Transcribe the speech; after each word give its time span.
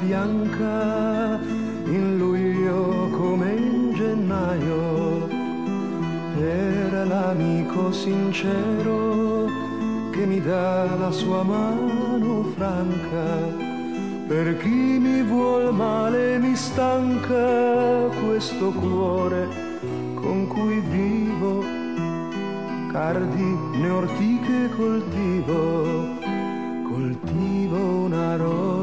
bianca 0.00 1.38
in 1.84 2.16
luglio 2.16 3.08
come 3.10 3.52
in 3.52 3.92
gennaio. 3.94 5.28
Era 6.40 7.04
l'amico 7.04 7.92
sincero 7.92 9.46
che 10.10 10.24
mi 10.26 10.40
dà 10.40 10.96
la 10.96 11.10
sua 11.10 11.42
mano 11.42 12.44
franca. 12.56 13.68
Per 14.26 14.56
chi 14.58 14.98
mi 14.98 15.22
vuol 15.22 15.74
male 15.74 16.38
mi 16.38 16.54
stanca 16.54 18.08
questo 18.24 18.70
cuore 18.70 19.48
con 20.14 20.46
cui 20.46 20.80
vivo, 20.80 21.64
cardi 22.92 23.58
né 23.78 23.90
ortiche 23.90 24.68
coltivo 24.76 26.18
coltivo 26.90 27.78
una 28.06 28.36
rosa 28.36 28.79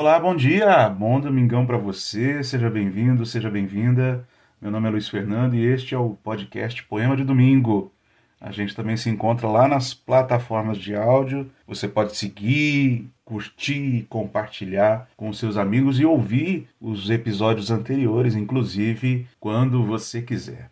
Olá, 0.00 0.18
bom 0.18 0.34
dia, 0.34 0.88
bom 0.88 1.20
domingão 1.20 1.66
para 1.66 1.76
você, 1.76 2.42
seja 2.42 2.70
bem-vindo, 2.70 3.26
seja 3.26 3.50
bem-vinda. 3.50 4.26
Meu 4.58 4.70
nome 4.70 4.88
é 4.88 4.90
Luiz 4.92 5.06
Fernando 5.10 5.54
e 5.54 5.62
este 5.62 5.94
é 5.94 5.98
o 5.98 6.16
podcast 6.24 6.82
Poema 6.84 7.14
de 7.14 7.22
Domingo. 7.22 7.92
A 8.40 8.50
gente 8.50 8.74
também 8.74 8.96
se 8.96 9.10
encontra 9.10 9.46
lá 9.46 9.68
nas 9.68 9.92
plataformas 9.92 10.78
de 10.78 10.96
áudio. 10.96 11.50
Você 11.66 11.86
pode 11.86 12.16
seguir, 12.16 13.10
curtir, 13.26 14.06
compartilhar 14.08 15.06
com 15.18 15.30
seus 15.34 15.58
amigos 15.58 16.00
e 16.00 16.06
ouvir 16.06 16.66
os 16.80 17.10
episódios 17.10 17.70
anteriores, 17.70 18.34
inclusive 18.34 19.26
quando 19.38 19.84
você 19.84 20.22
quiser. 20.22 20.70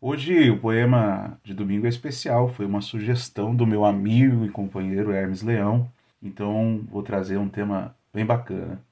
Hoje 0.00 0.50
o 0.50 0.58
poema 0.58 1.38
de 1.44 1.54
domingo 1.54 1.86
é 1.86 1.88
especial, 1.88 2.48
foi 2.48 2.66
uma 2.66 2.80
sugestão 2.80 3.54
do 3.54 3.64
meu 3.64 3.84
amigo 3.84 4.44
e 4.44 4.48
companheiro 4.48 5.12
Hermes 5.12 5.40
Leão, 5.40 5.88
então 6.20 6.80
vou 6.90 7.04
trazer 7.04 7.38
um 7.38 7.48
tema 7.48 7.94
bem 8.12 8.24
bacana. 8.24 8.82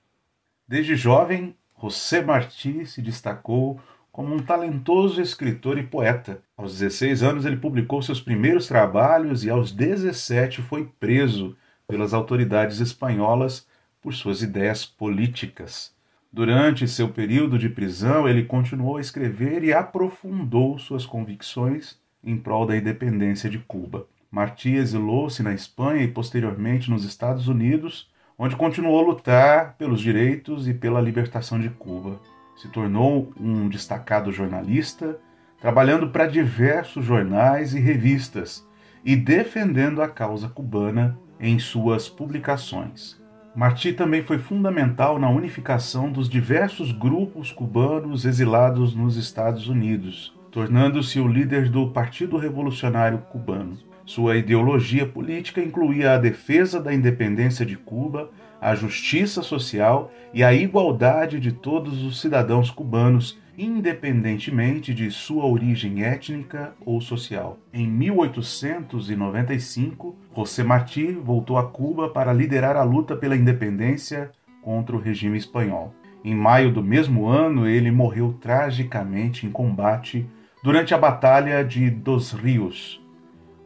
Desde 0.66 0.96
jovem, 0.96 1.56
José 1.80 2.22
Martí 2.22 2.86
se 2.86 3.00
destacou 3.00 3.80
como 4.10 4.34
um 4.34 4.40
talentoso 4.40 5.20
escritor 5.22 5.78
e 5.78 5.82
poeta. 5.82 6.42
Aos 6.56 6.78
16 6.78 7.22
anos, 7.22 7.46
ele 7.46 7.56
publicou 7.56 8.02
seus 8.02 8.20
primeiros 8.20 8.66
trabalhos 8.66 9.44
e, 9.44 9.50
aos 9.50 9.70
17, 9.70 10.60
foi 10.62 10.90
preso 10.98 11.56
pelas 11.86 12.12
autoridades 12.12 12.80
espanholas 12.80 13.66
por 14.02 14.12
suas 14.12 14.42
ideias 14.42 14.84
políticas. 14.84 15.94
Durante 16.32 16.86
seu 16.86 17.08
período 17.08 17.58
de 17.58 17.68
prisão, 17.68 18.28
ele 18.28 18.44
continuou 18.44 18.98
a 18.98 19.00
escrever 19.00 19.64
e 19.64 19.72
aprofundou 19.72 20.78
suas 20.78 21.06
convicções 21.06 21.98
em 22.22 22.36
prol 22.36 22.66
da 22.66 22.76
independência 22.76 23.48
de 23.48 23.58
Cuba. 23.58 24.06
Martí 24.30 24.74
exilou-se 24.74 25.42
na 25.42 25.54
Espanha 25.54 26.02
e 26.02 26.08
posteriormente 26.08 26.90
nos 26.90 27.04
Estados 27.04 27.48
Unidos, 27.48 28.10
onde 28.38 28.54
continuou 28.54 29.00
a 29.00 29.06
lutar 29.06 29.74
pelos 29.76 30.00
direitos 30.00 30.68
e 30.68 30.72
pela 30.72 31.00
libertação 31.00 31.60
de 31.60 31.68
Cuba 31.68 32.20
se 32.58 32.68
tornou 32.68 33.32
um 33.40 33.68
destacado 33.68 34.32
jornalista, 34.32 35.18
trabalhando 35.60 36.10
para 36.10 36.26
diversos 36.26 37.04
jornais 37.04 37.72
e 37.72 37.78
revistas 37.78 38.66
e 39.04 39.14
defendendo 39.14 40.02
a 40.02 40.08
causa 40.08 40.48
cubana 40.48 41.16
em 41.38 41.58
suas 41.58 42.08
publicações. 42.08 43.16
Martí 43.54 43.92
também 43.92 44.24
foi 44.24 44.38
fundamental 44.38 45.18
na 45.18 45.28
unificação 45.28 46.10
dos 46.10 46.28
diversos 46.28 46.90
grupos 46.92 47.52
cubanos 47.52 48.24
exilados 48.24 48.94
nos 48.94 49.16
Estados 49.16 49.68
Unidos, 49.68 50.36
tornando-se 50.50 51.20
o 51.20 51.28
líder 51.28 51.68
do 51.68 51.90
Partido 51.90 52.36
Revolucionário 52.36 53.18
Cubano. 53.30 53.78
Sua 54.08 54.36
ideologia 54.38 55.04
política 55.04 55.60
incluía 55.60 56.14
a 56.14 56.18
defesa 56.18 56.80
da 56.80 56.94
independência 56.94 57.66
de 57.66 57.76
Cuba 57.76 58.30
a 58.58 58.74
justiça 58.74 59.42
social 59.42 60.10
e 60.32 60.42
a 60.42 60.50
igualdade 60.50 61.38
de 61.38 61.52
todos 61.52 62.02
os 62.02 62.18
cidadãos 62.18 62.70
cubanos, 62.70 63.38
independentemente 63.58 64.94
de 64.94 65.10
sua 65.10 65.44
origem 65.44 66.04
étnica 66.04 66.72
ou 66.86 67.02
social. 67.02 67.58
Em 67.70 67.86
1895, 67.86 70.16
José 70.34 70.64
Martí 70.64 71.12
voltou 71.12 71.58
a 71.58 71.68
Cuba 71.68 72.08
para 72.08 72.32
liderar 72.32 72.76
a 72.76 72.84
luta 72.84 73.14
pela 73.14 73.36
independência 73.36 74.30
contra 74.62 74.96
o 74.96 75.00
regime 75.00 75.36
espanhol. 75.36 75.92
Em 76.24 76.34
maio 76.34 76.72
do 76.72 76.82
mesmo 76.82 77.26
ano, 77.26 77.68
ele 77.68 77.90
morreu 77.90 78.38
tragicamente 78.40 79.46
em 79.46 79.50
combate 79.50 80.26
durante 80.64 80.94
a 80.94 80.98
Batalha 80.98 81.62
de 81.62 81.90
Dos 81.90 82.32
Rios. 82.32 83.06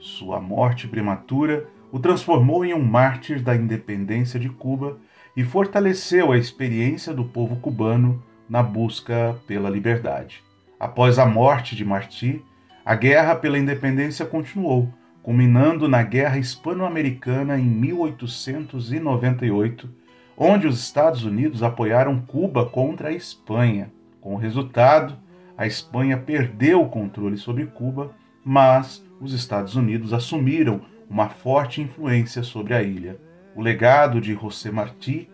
Sua 0.03 0.39
morte 0.41 0.89
prematura 0.89 1.69
o 1.93 2.01
transformou 2.01 2.65
em 2.65 2.75
um 2.75 2.83
mártir 2.83 3.41
da 3.41 3.55
independência 3.55 4.41
de 4.41 4.49
Cuba 4.49 4.99
e 5.37 5.45
fortaleceu 5.45 6.33
a 6.33 6.39
experiência 6.39 7.15
do 7.15 7.25
povo 7.25 7.61
cubano 7.61 8.21
na 8.49 8.65
busca 8.65 9.37
pela 9.47 9.71
liberdade. 9.71 10.43
Após 10.79 11.19
a 11.21 11.27
morte 11.27 11.77
de 11.77 11.85
Martí, 11.85 12.45
a 12.85 12.97
guerra 12.97 13.37
pela 13.37 13.57
independência 13.57 14.27
continuou, 14.27 14.93
culminando 15.23 15.87
na 15.87 16.03
Guerra 16.03 16.37
Hispano-Americana 16.37 17.57
em 17.57 17.63
1898, 17.63 19.89
onde 20.37 20.67
os 20.67 20.81
Estados 20.81 21.25
Unidos 21.25 21.63
apoiaram 21.63 22.21
Cuba 22.23 22.67
contra 22.67 23.11
a 23.11 23.13
Espanha. 23.13 23.89
Com 24.21 24.35
o 24.35 24.39
resultado, 24.39 25.17
a 25.57 25.65
Espanha 25.65 26.19
perdeu 26.19 26.83
o 26.83 26.89
controle 26.89 27.37
sobre 27.37 27.67
Cuba, 27.67 28.21
mas 28.45 29.05
os 29.21 29.33
Estados 29.33 29.77
Unidos 29.77 30.13
assumiram 30.13 30.81
uma 31.09 31.29
forte 31.29 31.81
influência 31.81 32.43
sobre 32.43 32.75
a 32.75 32.83
ilha. 32.83 33.19
O 33.55 33.61
legado 33.61 34.21
de 34.21 34.35
José 34.35 34.71
Martí 34.71 35.29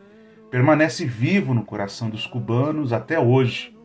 permanece 0.51 1.07
vivo 1.07 1.55
no 1.55 1.63
coração 1.63 2.11
dos 2.11 2.27
cubanos 2.27 2.93
até 2.93 3.19
hoje. 3.19 3.77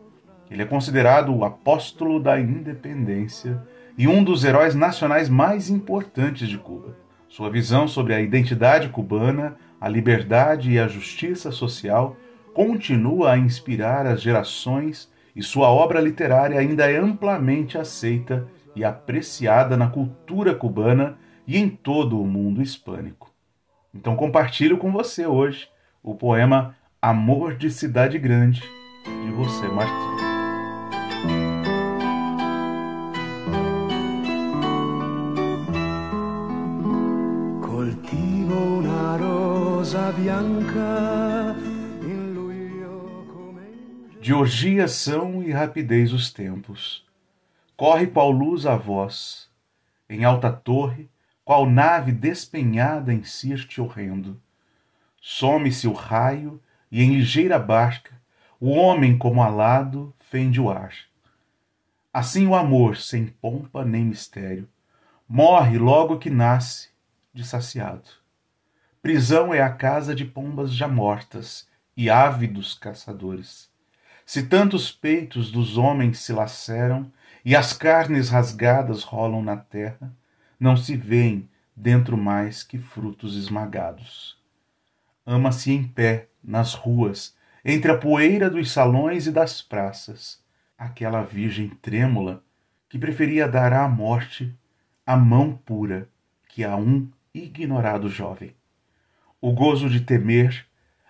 Ele 0.50 0.62
é 0.62 0.66
considerado 0.66 1.34
o 1.34 1.44
apóstolo 1.44 2.20
da 2.20 2.38
independência 2.38 3.62
e 3.96 4.08
um 4.08 4.24
dos 4.24 4.44
heróis 4.44 4.74
nacionais 4.74 5.28
mais 5.28 5.70
importantes 5.70 6.48
de 6.48 6.58
Cuba. 6.58 6.96
Sua 7.28 7.50
visão 7.50 7.88
sobre 7.88 8.14
a 8.14 8.20
identidade 8.20 8.88
cubana, 8.88 9.56
a 9.80 9.88
liberdade 9.88 10.72
e 10.72 10.78
a 10.78 10.88
justiça 10.88 11.50
social 11.50 12.16
continua 12.52 13.32
a 13.32 13.38
inspirar 13.38 14.06
as 14.06 14.22
gerações 14.22 15.10
e 15.34 15.42
sua 15.42 15.68
obra 15.68 16.00
literária 16.00 16.58
ainda 16.58 16.90
é 16.90 16.96
amplamente 16.96 17.76
aceita 17.76 18.46
e 18.74 18.84
apreciada 18.84 19.76
na 19.76 19.88
cultura 19.88 20.54
cubana 20.54 21.18
e 21.46 21.58
em 21.58 21.68
todo 21.68 22.20
o 22.20 22.26
mundo 22.26 22.62
hispânico. 22.62 23.30
Então 23.94 24.16
compartilho 24.16 24.78
com 24.78 24.90
você 24.90 25.26
hoje 25.26 25.68
o 26.02 26.14
poema 26.14 26.76
Amor 27.00 27.54
de 27.54 27.70
Cidade 27.70 28.18
Grande, 28.18 28.60
de 29.04 29.32
você, 29.32 29.68
Martim. 29.68 29.94
Coltivo 37.60 38.54
una 38.54 39.16
rosa 39.16 40.12
bianca 40.12 41.54
De 44.24 44.88
são 44.88 45.42
e 45.42 45.50
rapidez 45.50 46.10
os 46.10 46.32
tempos. 46.32 47.04
Corre 47.76 48.06
qual 48.06 48.30
luz 48.30 48.66
a 48.66 48.76
voz, 48.76 49.50
em 50.08 50.24
alta 50.24 50.52
torre, 50.52 51.10
qual 51.44 51.66
nave 51.66 52.12
despenhada 52.12 53.12
em 53.12 53.24
cirte 53.24 53.80
horrendo. 53.80 54.40
Some-se 55.20 55.88
o 55.88 55.92
raio, 55.92 56.62
e 56.90 57.02
em 57.02 57.14
ligeira 57.14 57.58
barca, 57.58 58.12
o 58.60 58.70
homem 58.70 59.18
como 59.18 59.42
alado 59.42 60.14
fende 60.20 60.60
o 60.60 60.70
ar. 60.70 60.94
Assim 62.12 62.46
o 62.46 62.54
amor, 62.54 62.96
sem 62.96 63.26
pompa 63.26 63.84
nem 63.84 64.04
mistério, 64.04 64.68
morre 65.28 65.76
logo 65.76 66.18
que 66.18 66.30
nasce, 66.30 66.90
de 67.32 67.44
saciado. 67.44 68.08
Prisão 69.02 69.52
é 69.52 69.60
a 69.60 69.72
casa 69.72 70.14
de 70.14 70.24
pombas 70.24 70.72
já 70.72 70.86
mortas 70.86 71.66
e 71.96 72.08
ávidos 72.08 72.74
caçadores. 72.74 73.68
Se 74.24 74.44
tantos 74.44 74.92
peitos 74.92 75.50
dos 75.50 75.76
homens 75.76 76.20
se 76.20 76.32
laceram 76.32 77.12
e 77.44 77.54
as 77.54 77.72
carnes 77.72 78.30
rasgadas 78.30 79.02
rolam 79.02 79.42
na 79.42 79.56
terra, 79.56 80.12
não 80.58 80.76
se 80.76 80.96
vêem 80.96 81.48
dentro 81.76 82.16
mais 82.16 82.62
que 82.62 82.78
frutos 82.78 83.36
esmagados. 83.36 84.38
Ama-se 85.26 85.72
em 85.72 85.82
pé, 85.82 86.28
nas 86.42 86.74
ruas, 86.74 87.36
entre 87.64 87.90
a 87.90 87.98
poeira 87.98 88.48
dos 88.48 88.70
salões 88.70 89.26
e 89.26 89.32
das 89.32 89.60
praças, 89.60 90.42
aquela 90.78 91.22
virgem 91.22 91.68
trêmula 91.68 92.42
que 92.88 92.98
preferia 92.98 93.48
dar 93.48 93.72
à 93.72 93.88
morte 93.88 94.54
a 95.06 95.16
mão 95.16 95.52
pura 95.52 96.08
que 96.48 96.64
a 96.64 96.76
um 96.76 97.08
ignorado 97.34 98.08
jovem. 98.08 98.54
O 99.40 99.52
gozo 99.52 99.90
de 99.90 100.00
temer, 100.00 100.66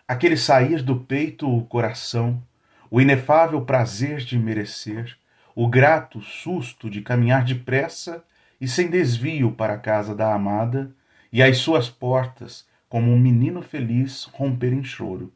aquele 0.08 0.36
sair 0.36 0.82
do 0.82 0.96
peito 1.00 1.48
o 1.48 1.64
coração, 1.66 2.42
o 2.90 3.00
inefável 3.00 3.60
prazer 3.64 4.18
de 4.20 4.38
merecer, 4.38 5.16
o 5.54 5.68
grato 5.68 6.20
susto 6.20 6.90
de 6.90 7.00
caminhar 7.00 7.44
depressa 7.44 8.24
e 8.60 8.66
sem 8.66 8.88
desvio 8.88 9.52
para 9.52 9.74
a 9.74 9.78
casa 9.78 10.14
da 10.14 10.34
amada 10.34 10.90
e 11.32 11.42
as 11.42 11.58
suas 11.58 11.88
portas, 11.88 12.66
como 12.88 13.12
um 13.12 13.18
menino 13.18 13.62
feliz, 13.62 14.24
romper 14.32 14.72
em 14.72 14.82
choro, 14.82 15.32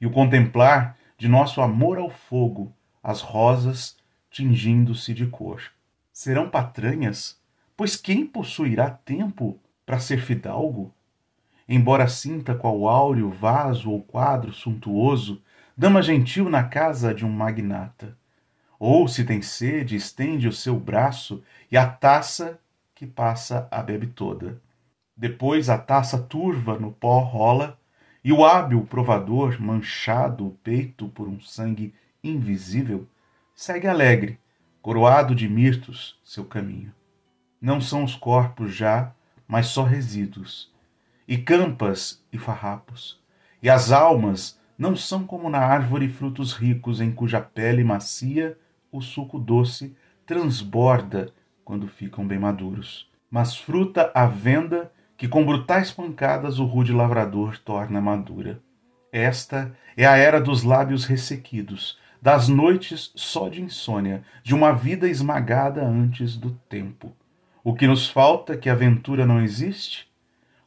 e 0.00 0.06
o 0.06 0.10
contemplar 0.10 0.96
de 1.18 1.28
nosso 1.28 1.60
amor 1.60 1.98
ao 1.98 2.10
fogo 2.10 2.72
as 3.02 3.20
rosas 3.20 3.96
tingindo-se 4.30 5.12
de 5.12 5.26
cor. 5.26 5.62
Serão 6.12 6.48
patranhas, 6.48 7.38
pois 7.76 7.96
quem 7.96 8.26
possuirá 8.26 8.90
tempo 8.90 9.58
para 9.84 9.98
ser 9.98 10.20
fidalgo? 10.20 10.94
Embora 11.68 12.08
sinta 12.08 12.54
qual 12.54 12.88
áureo 12.88 13.30
vaso 13.30 13.90
ou 13.90 14.02
quadro 14.02 14.52
suntuoso, 14.52 15.42
dama 15.76 16.02
gentil 16.02 16.50
na 16.50 16.64
casa 16.64 17.14
de 17.14 17.24
um 17.24 17.30
magnata. 17.30 18.19
Ou, 18.82 19.06
se 19.06 19.24
tem 19.24 19.42
sede, 19.42 19.94
estende 19.94 20.48
o 20.48 20.52
seu 20.52 20.80
braço 20.80 21.42
e 21.70 21.76
a 21.76 21.86
taça 21.86 22.58
que 22.94 23.06
passa 23.06 23.68
a 23.70 23.82
bebe 23.82 24.06
toda. 24.06 24.58
Depois 25.14 25.68
a 25.68 25.76
taça 25.76 26.16
turva 26.16 26.78
no 26.78 26.90
pó 26.90 27.18
rola 27.18 27.78
e 28.24 28.32
o 28.32 28.42
hábil 28.42 28.86
provador, 28.86 29.60
manchado 29.60 30.46
o 30.46 30.50
peito 30.64 31.08
por 31.08 31.28
um 31.28 31.38
sangue 31.40 31.92
invisível, 32.24 33.06
segue 33.54 33.86
alegre, 33.86 34.38
coroado 34.80 35.34
de 35.34 35.46
mirtos, 35.46 36.18
seu 36.24 36.46
caminho. 36.46 36.94
Não 37.60 37.82
são 37.82 38.02
os 38.02 38.14
corpos 38.14 38.74
já, 38.74 39.12
mas 39.46 39.66
só 39.66 39.84
resíduos, 39.84 40.72
e 41.28 41.36
campas 41.36 42.24
e 42.32 42.38
farrapos, 42.38 43.20
e 43.62 43.68
as 43.68 43.92
almas 43.92 44.58
não 44.78 44.96
são 44.96 45.26
como 45.26 45.50
na 45.50 45.58
árvore 45.58 46.08
frutos 46.08 46.54
ricos 46.54 46.98
em 46.98 47.12
cuja 47.12 47.42
pele 47.42 47.84
macia 47.84 48.56
o 48.90 49.00
suco 49.00 49.38
doce 49.38 49.94
transborda 50.26 51.32
quando 51.64 51.86
ficam 51.86 52.26
bem 52.26 52.38
maduros, 52.38 53.08
mas 53.30 53.56
fruta 53.56 54.10
à 54.14 54.26
venda 54.26 54.90
que 55.16 55.28
com 55.28 55.44
brutais 55.44 55.92
pancadas 55.92 56.58
o 56.58 56.64
rude 56.64 56.92
lavrador 56.92 57.58
torna 57.58 58.00
madura. 58.00 58.60
Esta 59.12 59.74
é 59.96 60.06
a 60.06 60.16
era 60.16 60.40
dos 60.40 60.62
lábios 60.62 61.04
ressequidos, 61.04 61.98
das 62.22 62.48
noites 62.48 63.12
só 63.14 63.48
de 63.48 63.62
insônia, 63.62 64.22
de 64.42 64.54
uma 64.54 64.72
vida 64.72 65.08
esmagada 65.08 65.84
antes 65.84 66.36
do 66.36 66.50
tempo. 66.68 67.12
O 67.62 67.74
que 67.74 67.86
nos 67.86 68.08
falta 68.08 68.56
que 68.56 68.68
a 68.68 68.72
aventura 68.72 69.26
não 69.26 69.42
existe? 69.42 70.08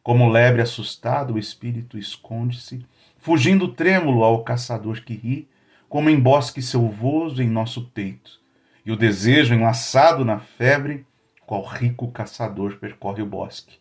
Como 0.03 0.29
lebre 0.29 0.61
assustado, 0.61 1.33
o 1.33 1.39
espírito 1.39 1.97
esconde-se, 1.97 2.85
fugindo 3.17 3.69
trêmulo 3.69 4.23
ao 4.23 4.43
caçador 4.43 5.01
que 5.01 5.13
ri, 5.13 5.49
como 5.93 6.09
em 6.09 6.19
bosque 6.19 6.59
selvoso 6.59 7.39
em 7.39 7.47
nosso 7.47 7.83
peito. 7.89 8.41
E 8.83 8.91
o 8.91 8.95
desejo, 8.95 9.53
enlaçado 9.53 10.25
na 10.25 10.39
febre, 10.39 11.05
qual 11.45 11.63
rico 11.63 12.11
caçador 12.11 12.77
percorre 12.77 13.21
o 13.21 13.27
bosque. 13.27 13.77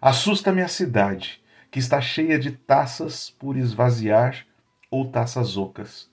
Assusta-me 0.00 0.62
a 0.62 0.68
cidade, 0.68 1.42
que 1.70 1.78
está 1.78 2.00
cheia 2.00 2.38
de 2.38 2.52
taças 2.52 3.28
por 3.28 3.58
esvaziar 3.58 4.46
ou 4.90 5.10
taças 5.10 5.58
ocas. 5.58 6.10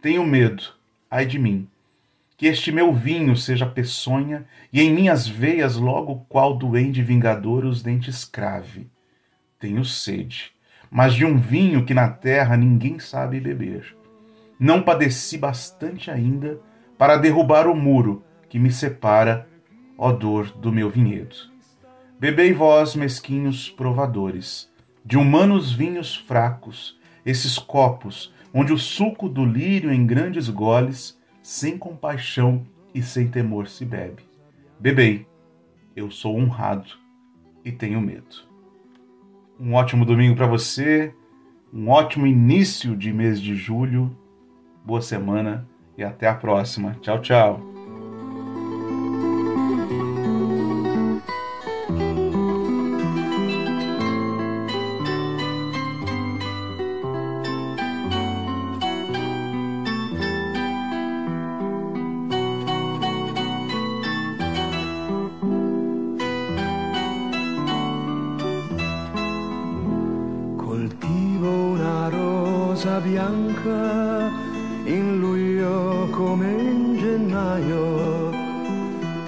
Tenho 0.00 0.24
medo, 0.24 0.62
ai 1.10 1.26
de 1.26 1.40
mim, 1.40 1.68
que 2.36 2.46
este 2.46 2.70
meu 2.70 2.94
vinho 2.94 3.34
seja 3.34 3.66
peçonha 3.66 4.46
e 4.72 4.80
em 4.80 4.94
minhas 4.94 5.26
veias 5.26 5.74
logo 5.74 6.24
qual 6.28 6.56
duende 6.56 7.02
vingador 7.02 7.64
os 7.64 7.82
dentes 7.82 8.24
crave. 8.24 8.88
Tenho 9.58 9.84
sede, 9.84 10.52
mas 10.88 11.14
de 11.14 11.24
um 11.24 11.36
vinho 11.36 11.84
que 11.84 11.92
na 11.92 12.08
terra 12.08 12.56
ninguém 12.56 13.00
sabe 13.00 13.40
beber. 13.40 13.97
Não 14.58 14.82
padeci 14.82 15.38
bastante 15.38 16.10
ainda 16.10 16.60
para 16.96 17.16
derrubar 17.16 17.68
o 17.68 17.76
muro 17.76 18.24
que 18.48 18.58
me 18.58 18.72
separa, 18.72 19.48
ó 19.96 20.10
dor 20.10 20.50
do 20.50 20.72
meu 20.72 20.90
vinhedo. 20.90 21.36
Bebei 22.18 22.52
vós, 22.52 22.96
mesquinhos 22.96 23.70
provadores, 23.70 24.68
de 25.04 25.16
humanos 25.16 25.72
vinhos 25.72 26.16
fracos, 26.16 26.98
esses 27.24 27.58
copos, 27.58 28.34
onde 28.52 28.72
o 28.72 28.78
suco 28.78 29.28
do 29.28 29.44
lírio 29.44 29.92
em 29.92 30.04
grandes 30.04 30.48
goles, 30.48 31.16
sem 31.40 31.78
compaixão 31.78 32.66
e 32.92 33.00
sem 33.02 33.28
temor 33.28 33.68
se 33.68 33.84
bebe. 33.84 34.24
Bebei, 34.80 35.26
eu 35.94 36.10
sou 36.10 36.36
honrado 36.36 36.90
e 37.64 37.70
tenho 37.70 38.00
medo. 38.00 38.48
Um 39.60 39.74
ótimo 39.74 40.04
domingo 40.04 40.34
para 40.34 40.46
você, 40.46 41.14
um 41.72 41.88
ótimo 41.88 42.26
início 42.26 42.96
de 42.96 43.12
mês 43.12 43.40
de 43.40 43.54
julho, 43.54 44.16
boa 44.88 45.02
semana 45.02 45.68
e 45.98 46.02
até 46.02 46.26
a 46.26 46.34
próxima. 46.34 46.96
Tchau, 47.02 47.20
tchau. 47.20 47.77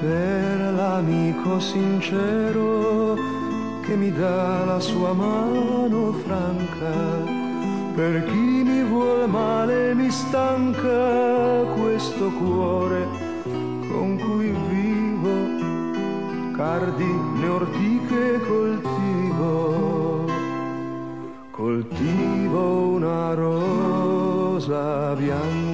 Per 0.00 0.72
l'amico 0.74 1.60
sincero 1.60 3.16
che 3.82 3.96
mi 3.96 4.10
dà 4.10 4.64
la 4.64 4.80
sua 4.80 5.12
mano 5.12 6.12
franca. 6.24 7.38
Per 7.94 8.24
chi 8.24 8.62
mi 8.64 8.82
vuol 8.84 9.28
male 9.28 9.94
mi 9.94 10.10
stanca 10.10 11.64
questo 11.78 12.30
cuore 12.30 13.06
con 13.90 14.18
cui 14.18 14.54
vivo. 14.70 15.58
Cardi 16.56 17.12
le 17.40 17.48
ortiche 17.48 18.40
coltivo 18.46 19.90
coltivo 21.50 22.88
una 22.96 23.34
rosa 23.34 25.14
bianca 25.14 25.69